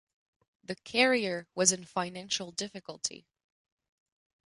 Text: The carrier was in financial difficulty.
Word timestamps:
The 0.63 0.75
carrier 0.77 1.45
was 1.53 1.71
in 1.71 1.85
financial 1.85 2.51
difficulty. 2.51 3.27